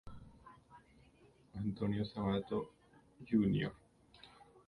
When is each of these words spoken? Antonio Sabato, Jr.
Antonio 1.53 2.03
Sabato, 2.03 2.71
Jr. 3.23 3.71